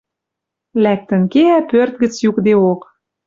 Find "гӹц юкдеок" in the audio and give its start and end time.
2.01-2.81